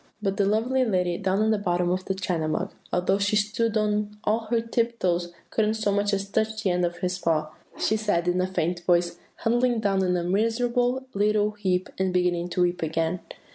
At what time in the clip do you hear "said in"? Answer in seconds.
7.97-8.41